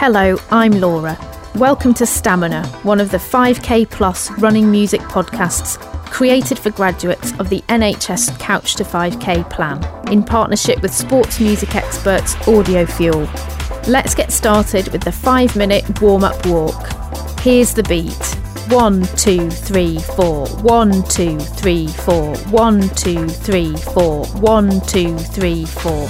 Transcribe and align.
Hello, 0.00 0.38
I'm 0.50 0.72
Laura. 0.80 1.14
Welcome 1.56 1.92
to 1.92 2.06
Stamina, 2.06 2.66
one 2.84 3.02
of 3.02 3.10
the 3.10 3.18
5K 3.18 3.90
plus 3.90 4.30
running 4.38 4.70
music 4.70 5.02
podcasts 5.02 5.78
created 6.06 6.58
for 6.58 6.70
graduates 6.70 7.38
of 7.38 7.50
the 7.50 7.60
NHS 7.68 8.38
Couch 8.38 8.76
to 8.76 8.82
5K 8.82 9.50
plan 9.50 9.84
in 10.10 10.22
partnership 10.22 10.80
with 10.80 10.90
sports 10.90 11.38
music 11.38 11.76
experts 11.76 12.34
Audio 12.48 12.86
Fuel. 12.86 13.28
Let's 13.88 14.14
get 14.14 14.32
started 14.32 14.90
with 14.90 15.02
the 15.02 15.12
5 15.12 15.54
minute 15.54 16.00
warm 16.00 16.24
up 16.24 16.46
walk. 16.46 16.88
Here's 17.40 17.74
the 17.74 17.82
beat. 17.82 18.38
One, 18.72 19.02
two, 19.18 19.50
three, 19.50 19.98
four. 19.98 20.46
One, 20.62 21.02
two, 21.08 21.38
three, 21.38 21.88
four. 21.88 22.34
One, 22.48 22.88
two, 22.94 23.28
three, 23.28 23.76
four. 23.76 24.24
One, 24.28 24.80
two, 24.86 25.18
three, 25.18 25.66
four. 25.66 26.08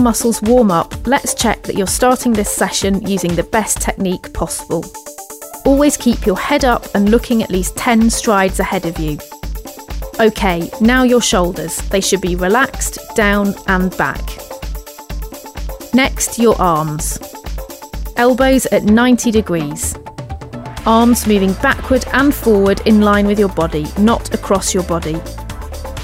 Muscles 0.00 0.42
warm 0.42 0.70
up, 0.70 1.06
let's 1.06 1.34
check 1.34 1.62
that 1.62 1.76
you're 1.76 1.86
starting 1.86 2.32
this 2.32 2.50
session 2.50 3.06
using 3.06 3.34
the 3.34 3.42
best 3.42 3.80
technique 3.80 4.32
possible. 4.32 4.84
Always 5.64 5.96
keep 5.96 6.26
your 6.26 6.38
head 6.38 6.64
up 6.64 6.86
and 6.94 7.10
looking 7.10 7.42
at 7.42 7.50
least 7.50 7.76
10 7.76 8.10
strides 8.10 8.60
ahead 8.60 8.86
of 8.86 8.98
you. 8.98 9.18
Okay, 10.18 10.70
now 10.80 11.02
your 11.02 11.20
shoulders. 11.20 11.76
They 11.88 12.00
should 12.00 12.20
be 12.20 12.36
relaxed, 12.36 12.98
down 13.14 13.54
and 13.66 13.96
back. 13.96 14.20
Next, 15.94 16.38
your 16.38 16.60
arms. 16.60 17.18
Elbows 18.16 18.66
at 18.66 18.84
90 18.84 19.30
degrees. 19.30 19.96
Arms 20.86 21.26
moving 21.26 21.52
backward 21.54 22.04
and 22.12 22.34
forward 22.34 22.80
in 22.86 23.02
line 23.02 23.26
with 23.26 23.38
your 23.38 23.48
body, 23.50 23.86
not 23.98 24.34
across 24.34 24.74
your 24.74 24.84
body. 24.84 25.20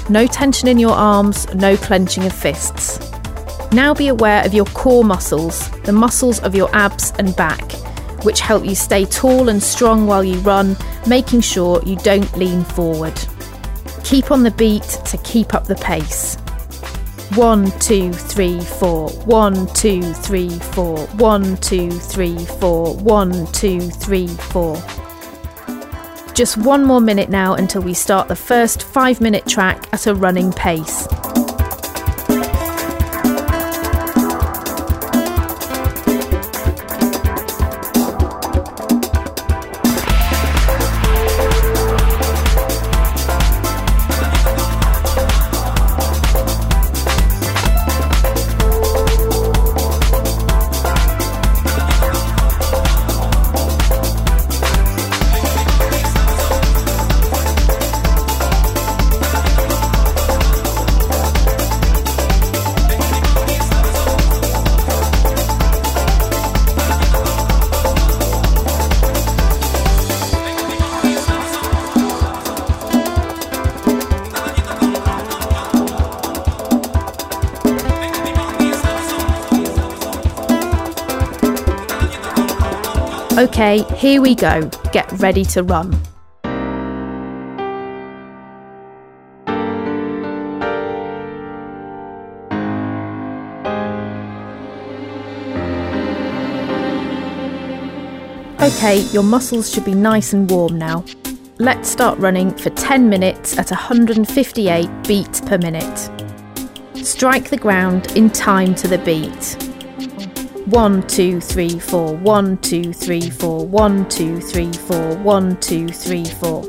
No 0.09 0.25
tension 0.25 0.67
in 0.67 0.79
your 0.79 0.95
arms, 0.95 1.53
no 1.53 1.75
clenching 1.75 2.25
of 2.25 2.33
fists. 2.33 2.96
Now 3.71 3.93
be 3.93 4.07
aware 4.07 4.45
of 4.45 4.53
your 4.53 4.65
core 4.67 5.03
muscles, 5.03 5.69
the 5.81 5.91
muscles 5.91 6.39
of 6.39 6.55
your 6.55 6.73
abs 6.73 7.11
and 7.19 7.35
back, 7.35 7.73
which 8.23 8.39
help 8.39 8.65
you 8.65 8.75
stay 8.75 9.05
tall 9.05 9.49
and 9.49 9.61
strong 9.61 10.07
while 10.07 10.23
you 10.23 10.37
run, 10.39 10.77
making 11.05 11.41
sure 11.41 11.81
you 11.85 11.97
don't 11.97 12.37
lean 12.37 12.63
forward. 12.63 13.19
Keep 14.03 14.31
on 14.31 14.43
the 14.43 14.51
beat 14.51 14.83
to 14.83 15.17
keep 15.17 15.53
up 15.53 15.65
the 15.65 15.75
pace. 15.75 16.37
One, 17.35 17.69
two, 17.79 18.13
three, 18.13 18.61
four. 18.61 19.09
One, 19.25 19.67
two, 19.73 20.01
three, 20.13 20.49
four. 20.49 21.05
One, 21.17 21.57
two, 21.57 21.91
three, 21.91 22.37
four. 22.37 22.95
One, 22.95 23.47
two, 23.47 23.81
three, 23.81 24.27
four. 24.27 24.81
Just 26.33 26.57
one 26.57 26.85
more 26.85 27.01
minute 27.01 27.29
now 27.29 27.55
until 27.55 27.81
we 27.81 27.93
start 27.93 28.27
the 28.29 28.35
first 28.35 28.83
five 28.83 29.19
minute 29.19 29.45
track 29.45 29.89
at 29.91 30.07
a 30.07 30.15
running 30.15 30.53
pace. 30.53 31.05
Okay, 83.59 83.81
here 83.95 84.21
we 84.21 84.35
go. 84.35 84.69
Get 84.91 85.11
ready 85.13 85.43
to 85.45 85.63
run. 85.63 85.91
Okay, 98.61 98.99
your 99.11 99.23
muscles 99.23 99.73
should 99.73 99.85
be 99.85 99.95
nice 99.95 100.33
and 100.33 100.47
warm 100.51 100.77
now. 100.77 101.03
Let's 101.57 101.89
start 101.89 102.19
running 102.19 102.51
for 102.51 102.69
10 102.69 103.09
minutes 103.09 103.57
at 103.57 103.71
158 103.71 104.87
beats 105.07 105.41
per 105.41 105.57
minute. 105.57 106.11
Strike 106.93 107.49
the 107.49 107.57
ground 107.57 108.15
in 108.15 108.29
time 108.29 108.75
to 108.75 108.87
the 108.87 108.99
beat. 108.99 109.66
1, 110.67 111.07
2, 111.07 111.39
3, 111.39 111.79
4, 111.79 112.15
1, 112.17 112.57
2, 112.57 112.91
3, 112.91 113.29
4, 113.29 113.65
1, 113.65 114.09
2, 114.09 114.41
3, 114.41 114.73
4, 114.73 115.15
1, 115.15 115.59
2, 115.61 115.87
3, 115.87 116.25
4. 116.25 116.63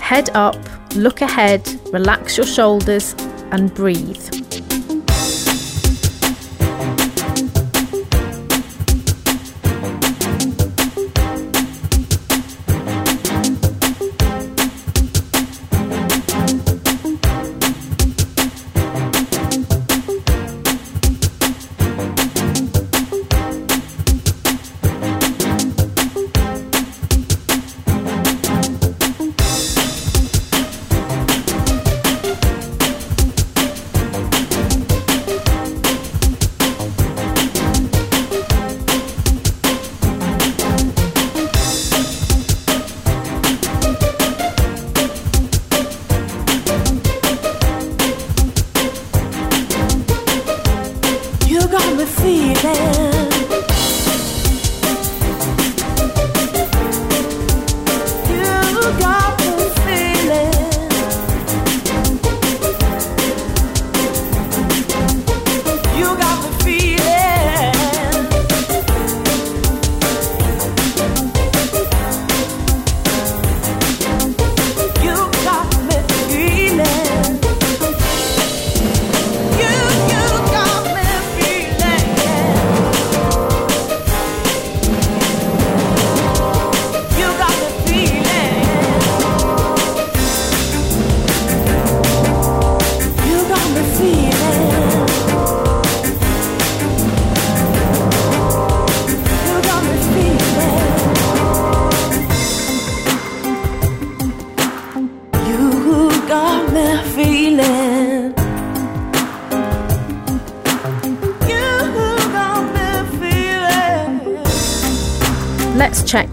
Head 0.00 0.30
up, 0.36 0.56
look 0.94 1.20
ahead, 1.20 1.68
relax 1.92 2.36
your 2.36 2.46
shoulders, 2.46 3.16
and 3.50 3.74
breathe. 3.74 4.45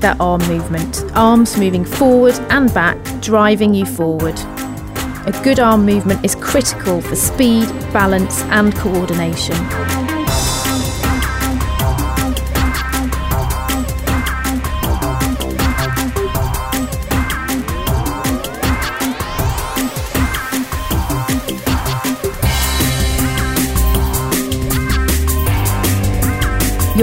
That 0.04 0.18
arm 0.20 0.42
movement. 0.48 1.04
Arms 1.16 1.58
moving 1.58 1.84
forward 1.84 2.36
and 2.50 2.72
back, 2.74 2.98
driving 3.22 3.74
you 3.74 3.86
forward. 3.86 4.38
A 5.26 5.42
good 5.44 5.60
arm 5.60 5.86
movement 5.86 6.24
is 6.24 6.36
critical 6.36 7.02
for 7.02 7.16
speed, 7.16 7.68
balance, 7.92 8.42
and 8.44 8.76
coordination. 8.76 9.56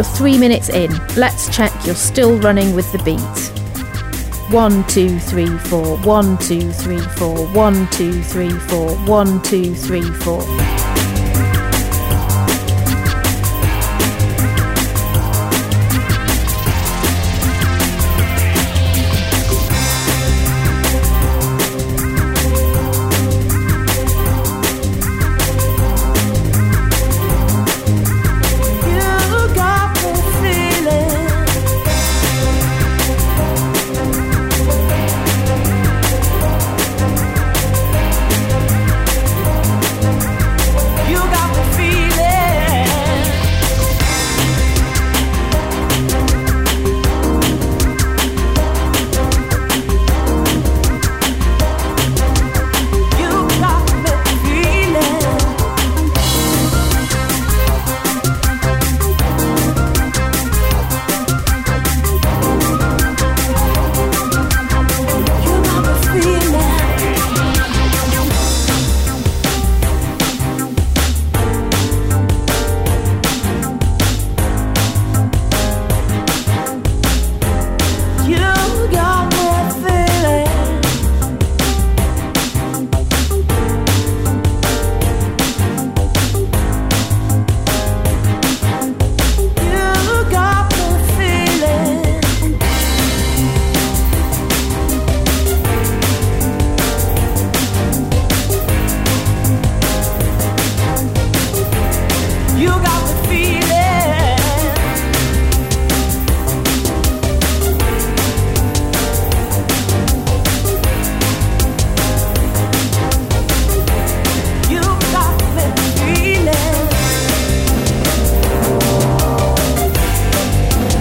You're 0.01 0.17
three 0.17 0.39
minutes 0.39 0.71
in. 0.71 0.91
Let's 1.15 1.55
check 1.55 1.71
you're 1.85 1.95
still 1.95 2.39
running 2.39 2.75
with 2.75 2.91
the 2.91 2.97
beat. 3.05 3.21
One, 4.51 4.83
two, 4.87 5.19
three, 5.19 5.59
four, 5.59 5.99
one, 5.99 6.39
two, 6.39 6.73
three, 6.73 7.03
four, 7.19 7.47
one, 7.49 7.87
two, 7.91 8.23
three, 8.23 8.49
four, 8.49 8.97
one, 9.01 9.43
two, 9.43 9.75
three, 9.75 10.01
four. 10.01 10.41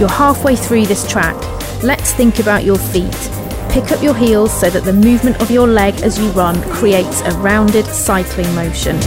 You're 0.00 0.08
halfway 0.08 0.56
through 0.56 0.86
this 0.86 1.06
track. 1.06 1.36
Let's 1.82 2.14
think 2.14 2.38
about 2.38 2.64
your 2.64 2.78
feet. 2.78 3.12
Pick 3.68 3.92
up 3.92 4.02
your 4.02 4.14
heels 4.14 4.50
so 4.50 4.70
that 4.70 4.84
the 4.84 4.94
movement 4.94 5.42
of 5.42 5.50
your 5.50 5.68
leg 5.68 5.94
as 6.00 6.18
you 6.18 6.26
run 6.30 6.58
creates 6.72 7.20
a 7.20 7.32
rounded 7.32 7.84
cycling 7.84 8.50
motion. 8.54 8.98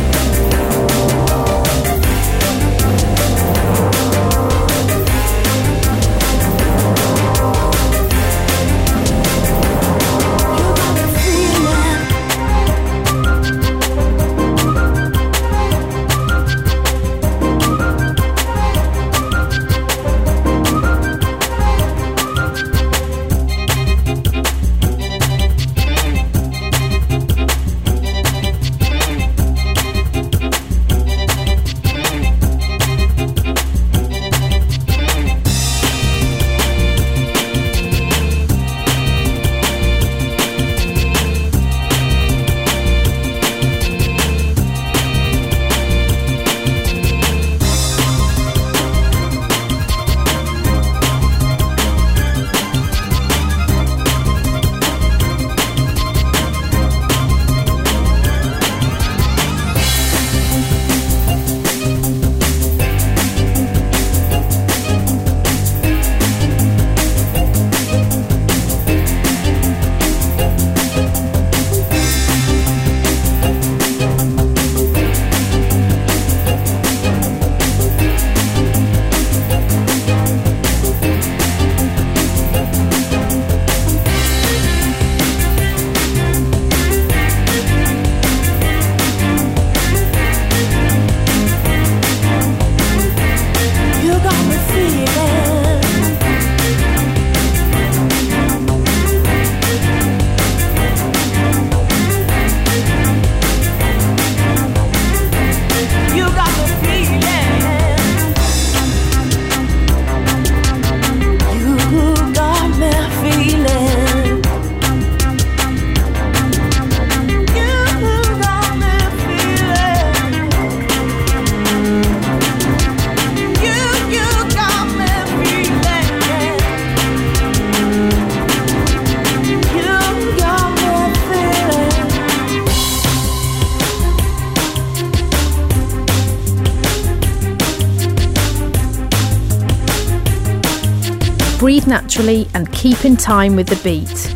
Naturally 142.13 142.47
and 142.53 142.71
keep 142.71 143.05
in 143.05 143.17
time 143.17 143.55
with 143.55 143.67
the 143.67 143.75
beat. 143.83 144.35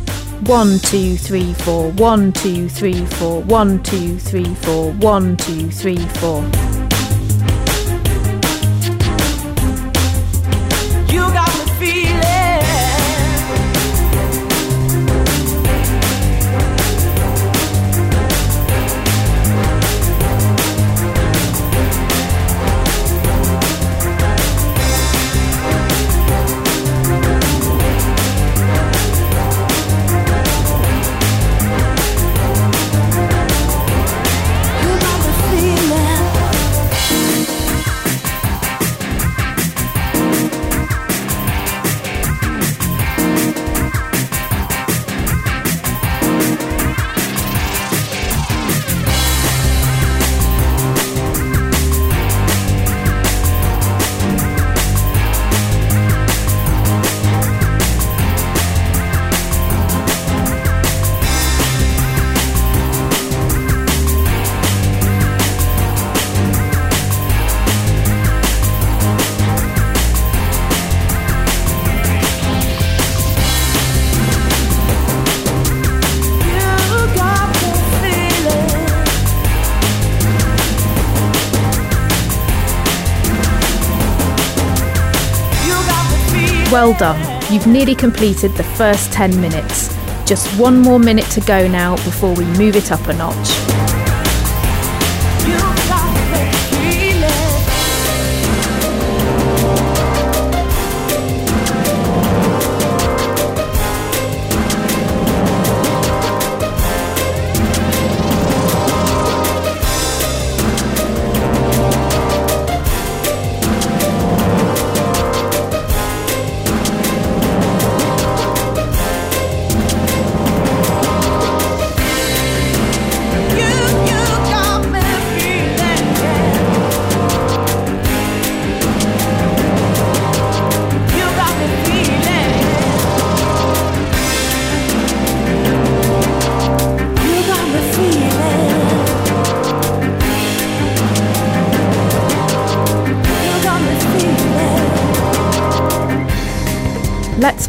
One, 0.50 0.80
two, 0.80 1.16
three, 1.16 1.54
four, 1.54 1.92
one, 1.92 2.34
two, 2.34 2.68
three, 2.70 3.06
four, 3.06 3.44
one, 3.44 3.84
two, 3.84 4.18
three, 4.18 4.56
four, 4.56 4.94
one, 4.94 5.38
two, 5.38 5.70
three, 5.70 6.04
four. 6.20 6.42
Done. 86.98 87.20
You've 87.52 87.68
nearly 87.68 87.96
completed 87.96 88.54
the 88.54 88.64
first 88.64 89.12
10 89.12 89.40
minutes. 89.40 89.96
Just 90.26 90.48
one 90.60 90.80
more 90.80 91.00
minute 91.00 91.26
to 91.32 91.42
go 91.42 91.68
now 91.68 91.96
before 91.98 92.34
we 92.34 92.46
move 92.58 92.76
it 92.76 92.92
up 92.92 93.08
a 93.08 93.14
notch. 93.14 93.87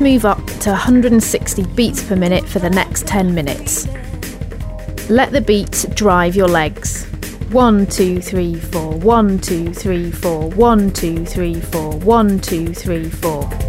Move 0.08 0.24
up 0.24 0.42
to 0.58 0.70
160 0.70 1.66
beats 1.74 2.02
per 2.02 2.16
minute 2.16 2.48
for 2.48 2.60
the 2.60 2.70
next 2.70 3.06
10 3.06 3.34
minutes. 3.34 3.86
Let 5.10 5.32
the 5.32 5.42
beat 5.42 5.84
drive 5.92 6.34
your 6.34 6.48
legs. 6.48 7.04
1, 7.50 7.86
2, 7.88 8.18
3, 8.18 8.54
4, 8.54 8.92
1, 8.92 9.38
2, 9.40 9.74
3, 9.74 10.10
4, 10.10 10.48
1, 10.48 10.90
2, 10.92 11.24
3, 11.26 11.60
4, 11.60 11.98
1, 11.98 12.40
2, 12.40 12.72
3, 12.72 13.10
4. 13.10 13.67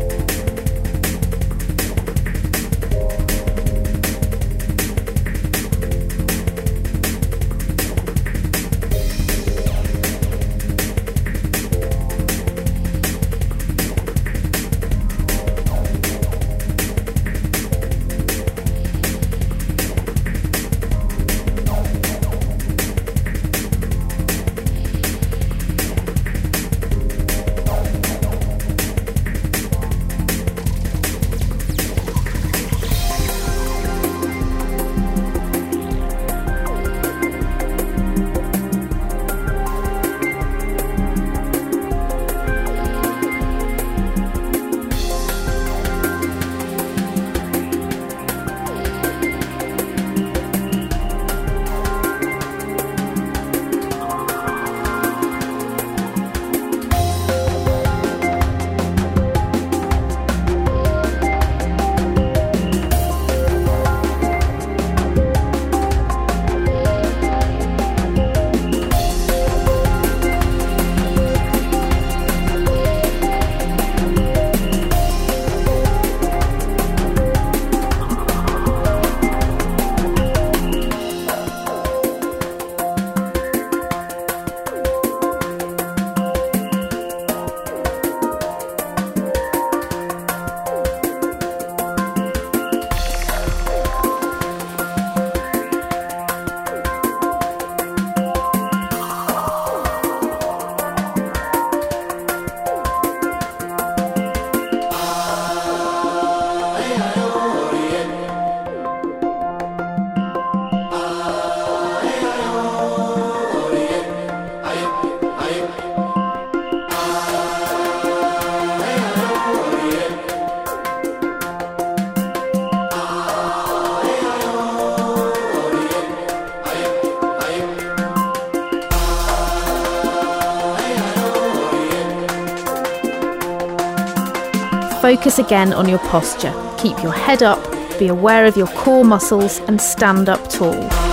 Focus 135.15 135.39
again 135.39 135.73
on 135.73 135.89
your 135.89 135.97
posture. 135.97 136.53
Keep 136.77 137.01
your 137.01 137.11
head 137.11 137.41
up, 137.41 137.59
be 137.97 138.09
aware 138.09 138.45
of 138.45 138.55
your 138.55 138.67
core 138.67 139.03
muscles, 139.03 139.57
and 139.61 139.81
stand 139.81 140.29
up 140.29 140.47
tall. 140.51 141.08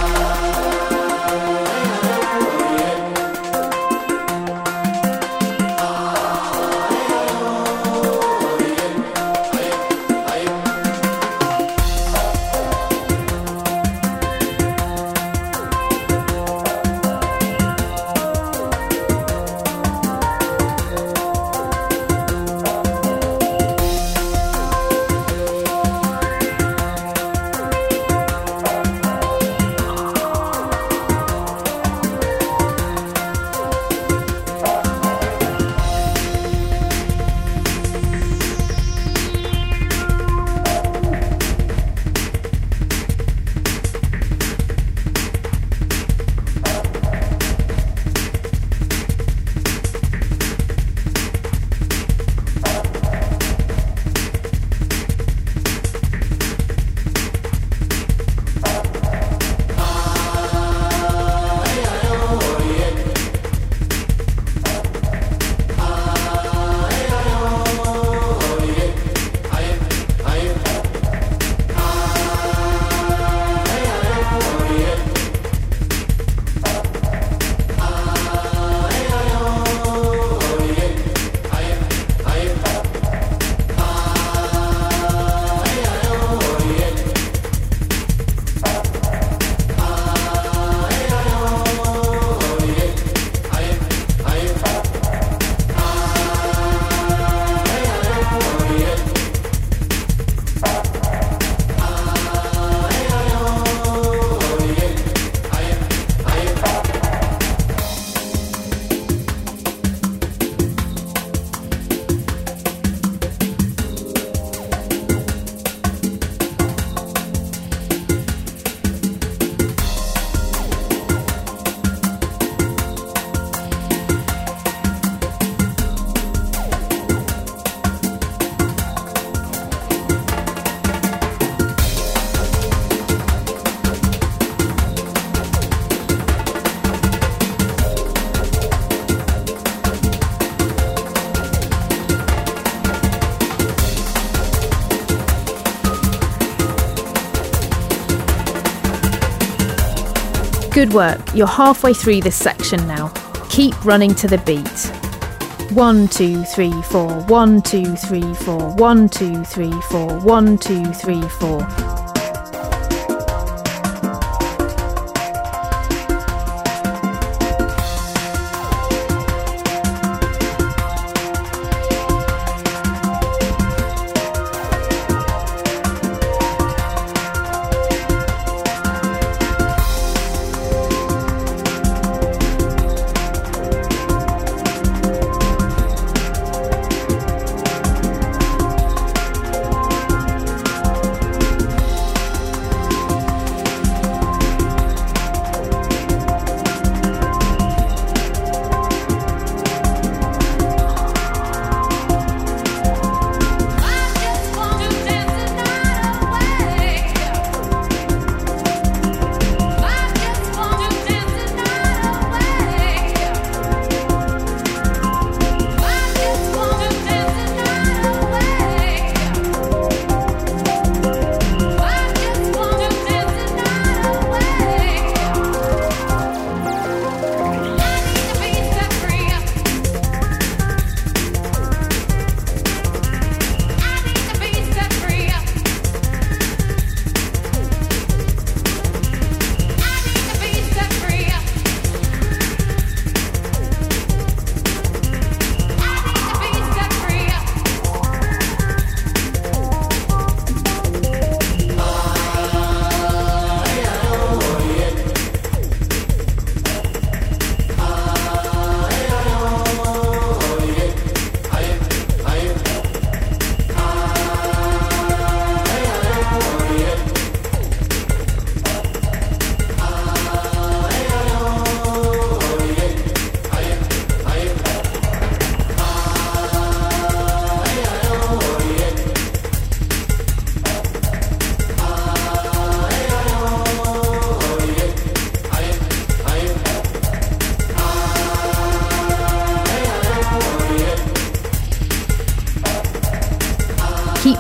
Good 150.86 150.94
work. 150.94 151.34
You're 151.34 151.48
halfway 151.48 151.92
through 151.94 152.20
this 152.20 152.36
section 152.36 152.86
now. 152.86 153.08
Keep 153.48 153.84
running 153.84 154.14
to 154.14 154.28
the 154.28 154.38
beat. 154.38 155.72
One, 155.76 156.06
two, 156.06 156.44
three, 156.44 156.80
four. 156.82 157.08
One, 157.22 157.60
two, 157.60 157.96
three, 157.96 158.34
four. 158.34 158.72
One, 158.76 159.08
two, 159.08 159.42
three, 159.42 159.72
four. 159.90 160.20
One, 160.20 160.56
two, 160.58 160.84
three, 160.92 161.22
four. 161.40 161.66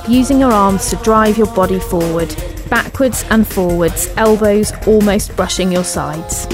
Using 0.08 0.40
your 0.40 0.52
arms 0.52 0.90
to 0.90 0.96
drive 0.96 1.38
your 1.38 1.52
body 1.54 1.78
forward, 1.78 2.34
backwards 2.68 3.24
and 3.30 3.46
forwards, 3.46 4.08
elbows 4.16 4.72
almost 4.86 5.36
brushing 5.36 5.70
your 5.70 5.84
sides. 5.84 6.46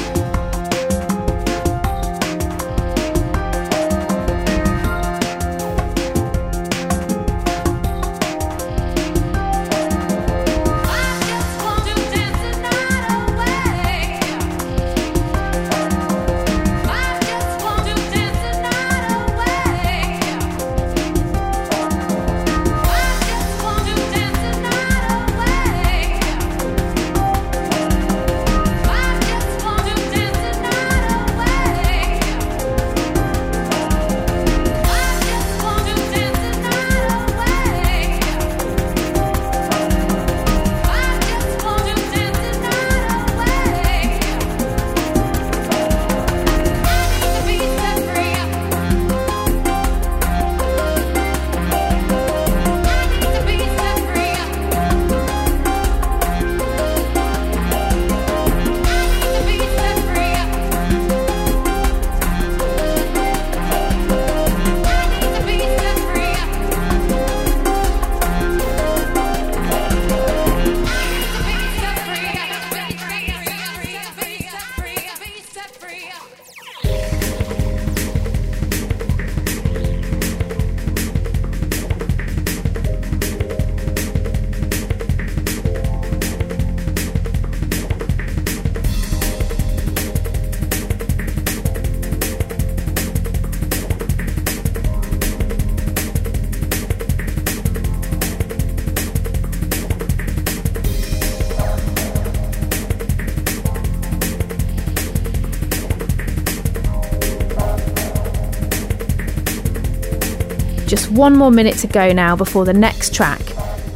One 111.13 111.37
more 111.37 111.51
minute 111.51 111.77
to 111.79 111.87
go 111.87 112.13
now 112.13 112.35
before 112.35 112.65
the 112.65 112.73
next 112.73 113.15
track. 113.15 113.41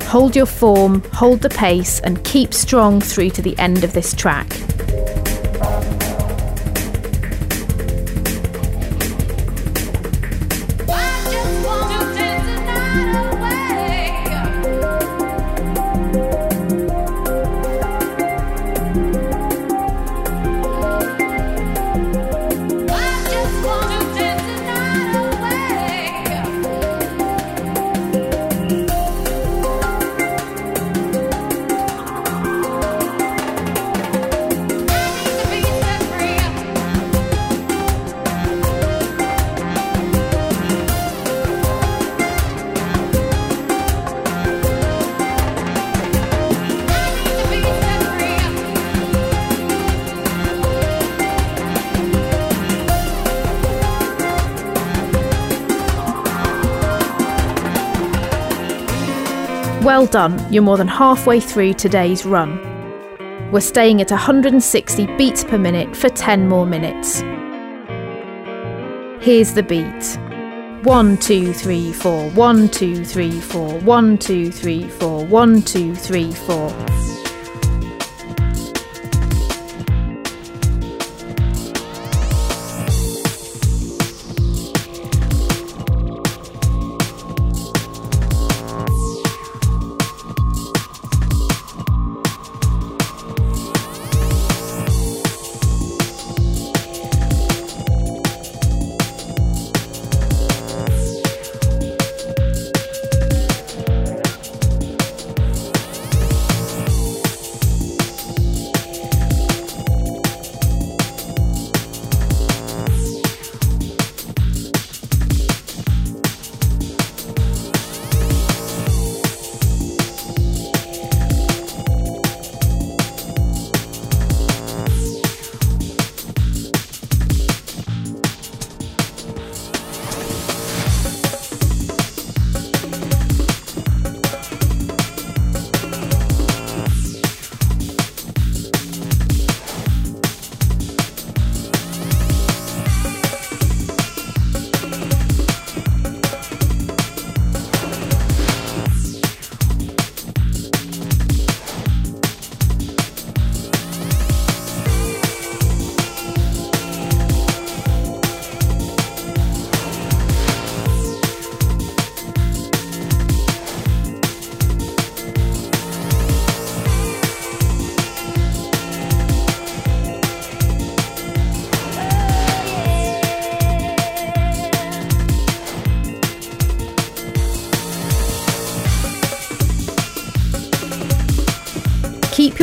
Hold 0.03 0.37
your 0.37 0.47
form, 0.47 1.03
hold 1.13 1.41
the 1.41 1.49
pace, 1.49 1.99
and 2.01 2.23
keep 2.25 2.53
strong 2.53 3.01
through 3.01 3.31
to 3.31 3.43
the 3.43 3.59
end 3.59 3.85
of 3.85 3.93
this 3.93 4.15
track. 4.15 4.49
Well 59.87 60.07
done, 60.07 60.53
you're 60.53 60.65
more 60.65 60.79
than 60.79 60.89
halfway 60.89 61.39
through 61.39 61.75
today's 61.75 62.27
run. 62.27 62.59
We're 63.53 63.61
staying 63.61 64.01
at 64.01 64.11
160 64.11 65.07
beats 65.17 65.45
per 65.45 65.59
minute 65.59 65.95
for 65.95 66.09
10 66.09 66.49
more 66.49 66.67
minutes. 66.67 67.21
Here's 69.25 69.53
the 69.55 69.63
beat. 69.63 70.19
1, 70.85 71.19
2, 71.19 71.53
3, 71.53 71.93
4, 71.93 72.31
1, 72.31 72.69
2, 72.69 73.05
3, 73.05 73.41
4, 73.41 73.79
1, 73.79 74.19
2, 74.19 74.51
3, 74.51 74.89
4, 74.89 75.25
1, 75.25 75.63
2, 75.63 75.95
3, 75.95 76.33
4. 76.33 77.16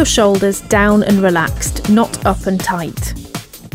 Your 0.03 0.07
shoulders 0.07 0.59
down 0.59 1.01
and 1.03 1.21
relaxed, 1.21 1.89
not 1.89 2.25
up 2.25 2.45
and 2.45 2.59
tight. 2.59 3.13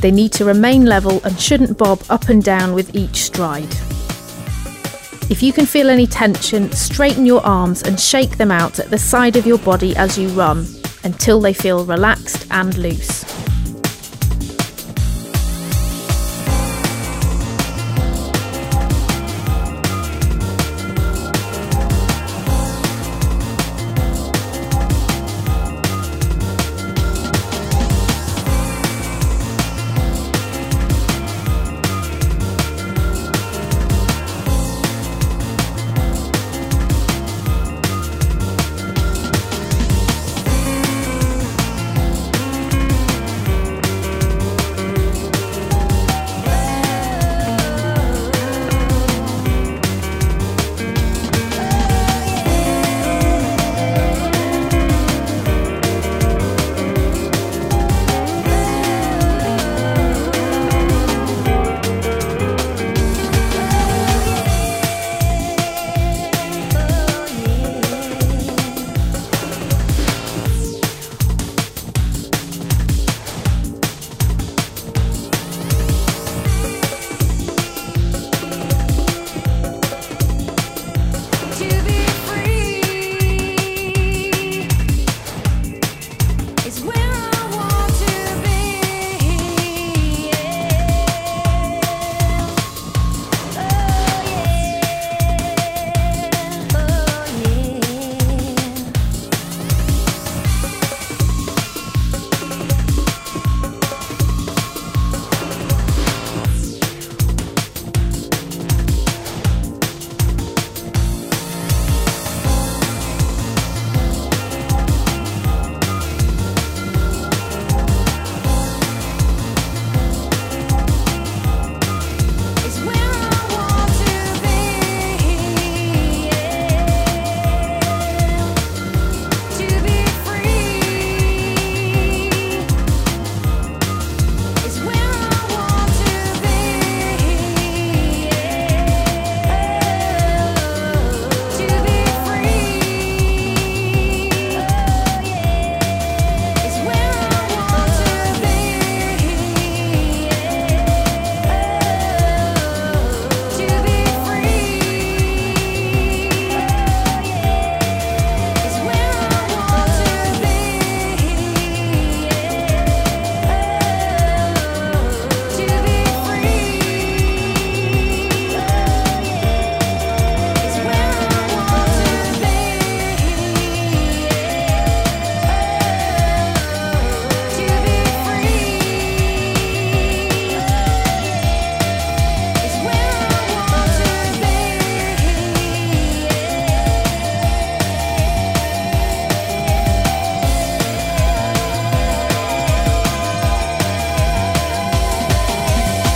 They 0.03 0.11
need 0.11 0.31
to 0.33 0.45
remain 0.45 0.85
level 0.85 1.23
and 1.25 1.41
shouldn't 1.41 1.79
bob 1.79 2.03
up 2.11 2.29
and 2.29 2.45
down 2.45 2.75
with 2.75 2.95
each 2.95 3.25
stride. 3.25 3.73
If 5.31 5.43
you 5.43 5.55
can 5.55 5.65
feel 5.65 5.89
any 5.89 6.07
tension, 6.07 6.71
straighten 6.73 7.25
your 7.25 7.41
arms 7.47 7.83
and 7.83 7.99
shake 7.99 8.37
them 8.37 8.51
out 8.51 8.79
at 8.79 8.91
the 8.91 8.99
side 8.99 9.37
of 9.37 9.47
your 9.47 9.57
body 9.57 9.97
as 9.97 10.19
you 10.19 10.29
run 10.29 10.67
until 11.03 11.41
they 11.41 11.55
feel 11.55 11.87
relaxed 11.87 12.47
and 12.51 12.77
loose. 12.77 13.18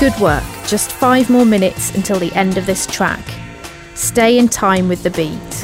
Good 0.03 0.19
work. 0.19 0.43
Just 0.67 0.91
five 0.91 1.31
more 1.31 1.45
minutes 1.45 1.95
until 1.95 2.19
the 2.19 2.33
end 2.33 2.59
of 2.59 2.67
this 2.67 2.89
track. 2.89 3.25
Stay 3.95 4.37
in 4.37 4.49
time 4.49 4.89
with 4.89 5.05
the 5.05 5.11
beat. 5.11 5.55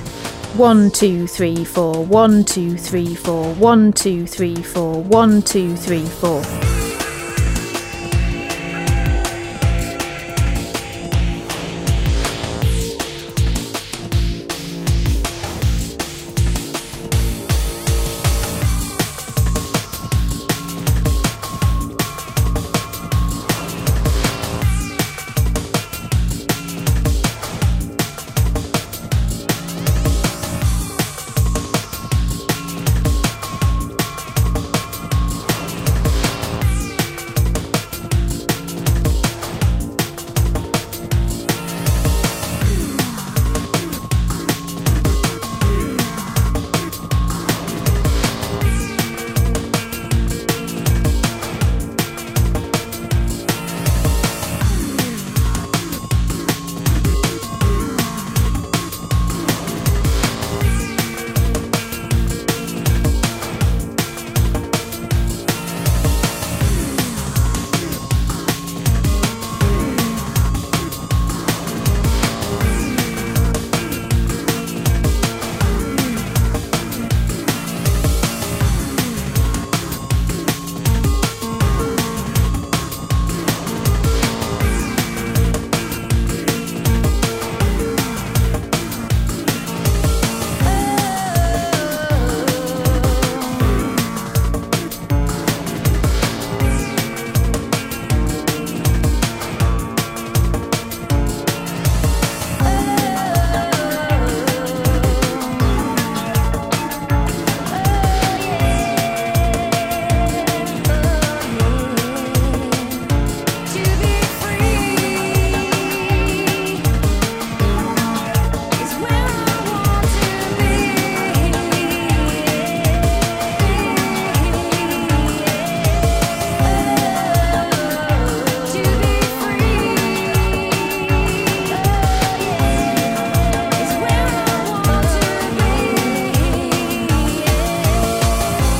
One, 0.56 0.92
two, 0.92 1.26
three, 1.26 1.64
four, 1.64 2.04
one, 2.04 2.44
two, 2.44 2.76
three, 2.76 3.16
four, 3.16 3.52
one, 3.54 3.92
two, 3.92 4.28
three, 4.28 4.54
four, 4.54 5.02
one, 5.02 5.42
two, 5.42 5.74
three, 5.74 6.06
four. 6.06 6.40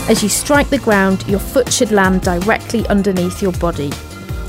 As 0.09 0.23
you 0.23 0.31
strike 0.31 0.71
the 0.71 0.79
ground, 0.79 1.23
your 1.29 1.38
foot 1.38 1.71
should 1.71 1.90
land 1.90 2.23
directly 2.23 2.87
underneath 2.88 3.42
your 3.42 3.53
body. 3.53 3.92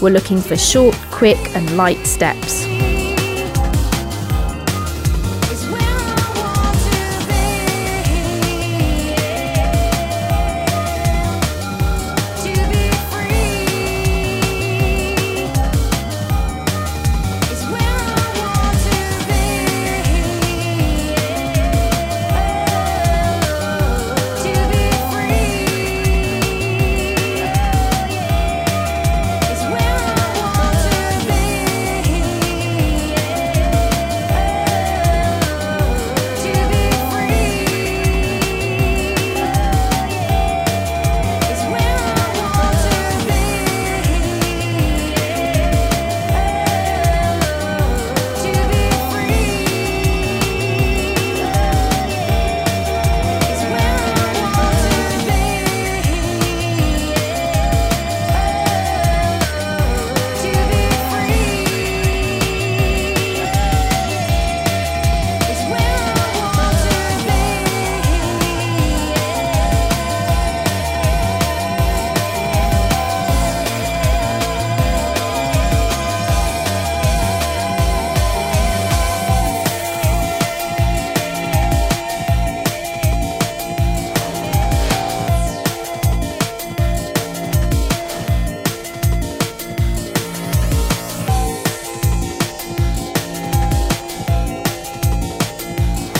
We're 0.02 0.10
looking 0.10 0.40
for 0.40 0.56
short, 0.56 0.96
quick, 1.12 1.38
and 1.54 1.76
light 1.76 2.08
steps. 2.08 2.59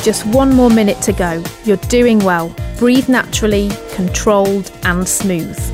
Just 0.10 0.26
one 0.26 0.56
more 0.56 0.72
minute 0.72 1.00
to 1.04 1.14
go. 1.14 1.44
You're 1.66 1.78
doing 1.88 2.18
well. 2.18 2.52
Breathe 2.80 3.10
naturally, 3.10 3.70
controlled, 3.94 4.72
and 4.82 5.08
smooth. 5.08 5.69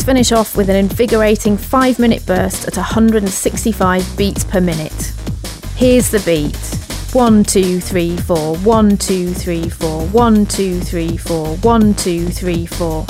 Let's 0.00 0.06
finish 0.06 0.32
off 0.32 0.56
with 0.56 0.70
an 0.70 0.76
invigorating 0.76 1.58
5 1.58 1.98
minute 1.98 2.24
burst 2.24 2.66
at 2.66 2.74
165 2.74 4.16
beats 4.16 4.44
per 4.44 4.58
minute. 4.58 5.12
Here's 5.76 6.08
the 6.08 6.20
beat 6.20 6.56
1, 7.12 7.44
2, 7.44 7.80
3, 7.80 8.16
4, 8.16 8.56
1, 8.56 8.96
2, 8.96 9.34
3, 9.34 9.68
4, 9.68 10.06
1, 10.06 10.46
2, 10.46 10.80
3, 10.80 11.16
4, 11.18 11.56
1, 11.56 11.94
2, 11.94 12.28
3, 12.30 12.66
4. 12.66 13.06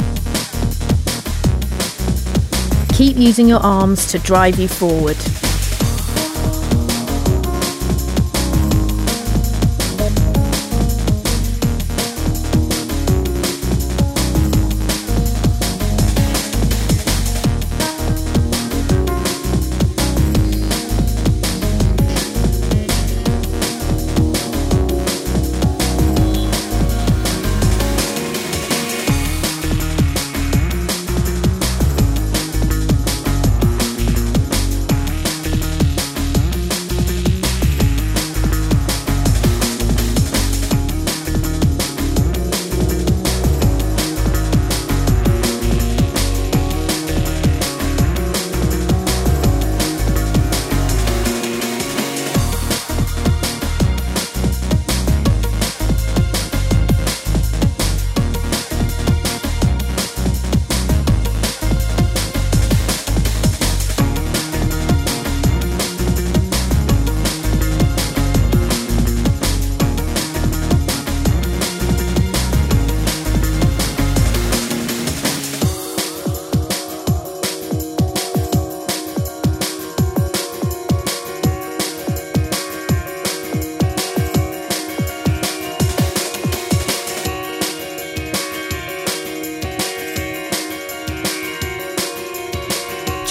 Keep 2.95 3.17
using 3.19 3.47
your 3.47 3.61
arms 3.61 4.11
to 4.11 4.19
drive 4.19 4.59
you 4.59 4.67
forward. 4.67 5.17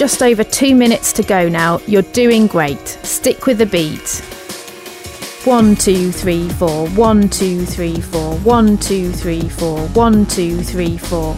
Just 0.00 0.22
over 0.22 0.42
two 0.42 0.74
minutes 0.74 1.12
to 1.12 1.22
go 1.22 1.46
now. 1.46 1.78
You're 1.86 2.00
doing 2.00 2.46
great. 2.46 2.88
Stick 2.88 3.44
with 3.44 3.58
the 3.58 3.66
beat. 3.66 4.24
One, 5.46 5.76
two, 5.76 6.10
three, 6.10 6.48
four. 6.48 6.88
One, 6.88 7.28
two, 7.28 7.66
three, 7.66 8.00
four. 8.00 8.38
One, 8.38 8.78
two, 8.78 9.12
three, 9.12 9.46
four. 9.46 9.86
One, 9.88 10.24
two, 10.24 10.62
three, 10.62 10.96
four. 10.96 11.36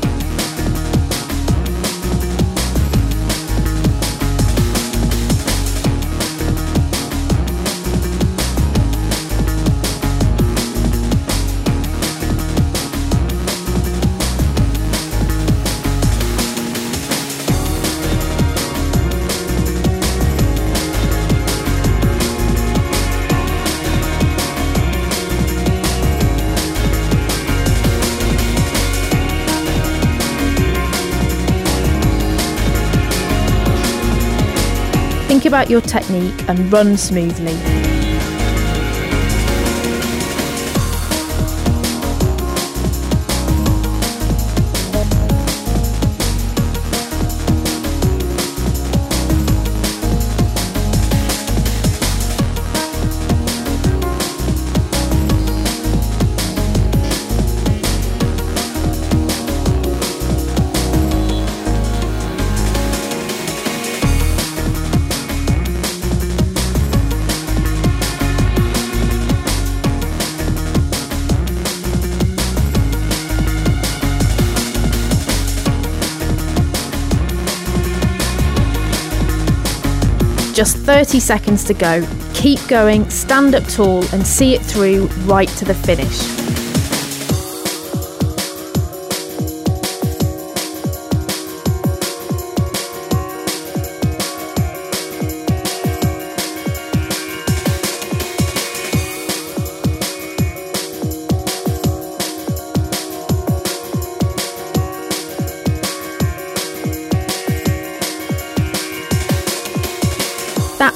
About 35.53 35.69
your 35.69 35.83
technique 35.83 36.49
and 36.49 36.73
run 36.73 36.97
smoothly. 36.97 37.92
30 81.13 81.21
seconds 81.21 81.65
to 81.65 81.75
go. 81.75 82.09
Keep 82.33 82.67
going, 82.69 83.11
stand 83.11 83.55
up 83.55 83.65
tall, 83.65 84.03
and 84.15 84.27
see 84.27 84.55
it 84.55 84.63
through 84.63 85.09
right 85.27 85.49
to 85.59 85.67
the 85.67 85.75
finish. 85.75 86.62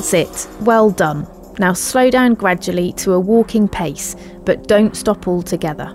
That's 0.07 0.47
it. 0.47 0.63
Well 0.63 0.93
done. 0.93 1.27
Now 1.59 1.73
slow 1.73 2.11
down 2.11 2.35
gradually 2.35 2.93
to 2.93 3.15
a 3.15 3.19
walking 3.19 3.67
pace, 3.67 4.15
but 4.45 4.69
don't 4.69 4.97
stop 4.97 5.27
altogether. 5.27 5.93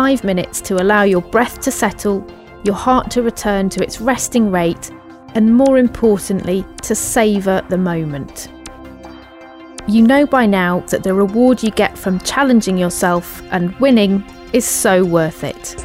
Five 0.00 0.24
minutes 0.24 0.62
to 0.62 0.80
allow 0.80 1.02
your 1.02 1.20
breath 1.20 1.60
to 1.60 1.70
settle, 1.70 2.26
your 2.64 2.74
heart 2.74 3.10
to 3.10 3.20
return 3.22 3.68
to 3.68 3.82
its 3.84 4.00
resting 4.00 4.50
rate, 4.50 4.90
and 5.34 5.54
more 5.54 5.76
importantly, 5.76 6.64
to 6.80 6.94
savour 6.94 7.60
the 7.68 7.76
moment. 7.76 8.48
You 9.86 10.00
know 10.00 10.24
by 10.24 10.46
now 10.46 10.80
that 10.88 11.02
the 11.02 11.12
reward 11.12 11.62
you 11.62 11.70
get 11.70 11.98
from 11.98 12.18
challenging 12.20 12.78
yourself 12.78 13.42
and 13.50 13.78
winning 13.78 14.24
is 14.54 14.64
so 14.64 15.04
worth 15.04 15.44
it. 15.44 15.84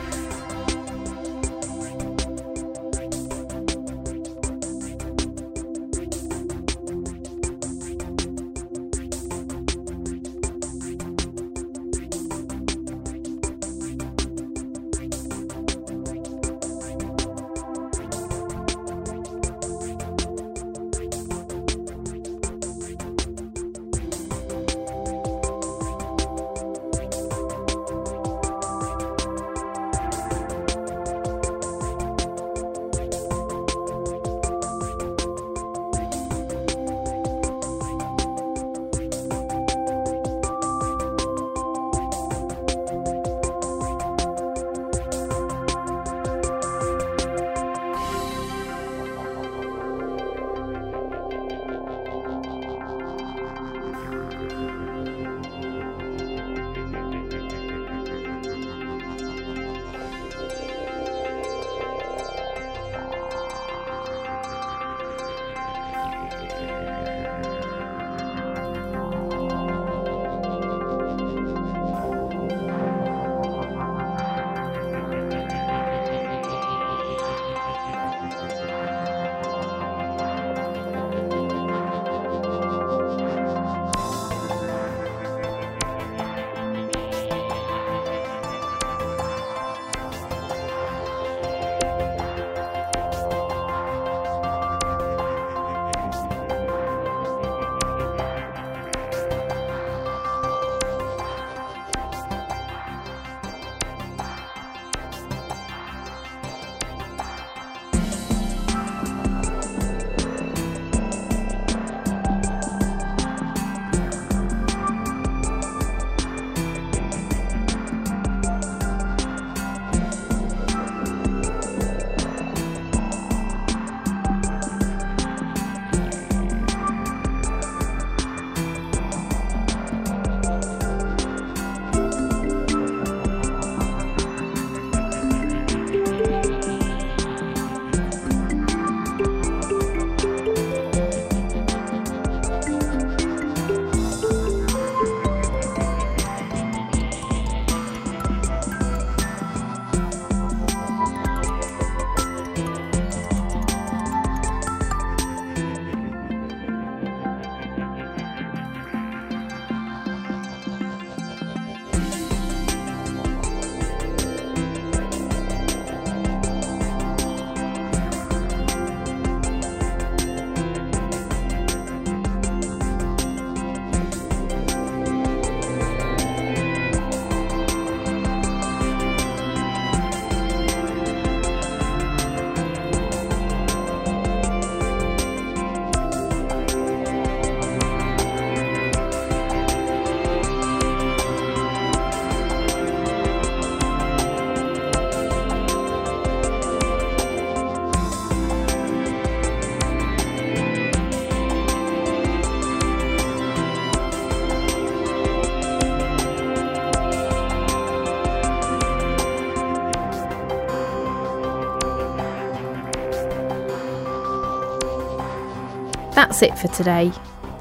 That's 216.16 216.42
it 216.42 216.58
for 216.58 216.70
today. 216.70 217.12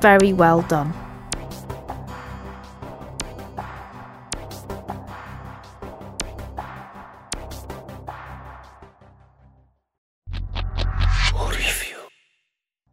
Very 0.00 0.32
well 0.32 0.62
done. 0.62 0.94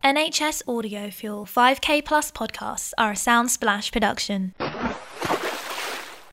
NHS 0.04 0.64
Audio 0.68 1.10
Fuel 1.12 1.46
5K 1.46 2.04
Plus 2.04 2.32
podcasts 2.32 2.92
are 2.98 3.12
a 3.12 3.14
Soundsplash 3.14 3.92
production. 3.94 4.54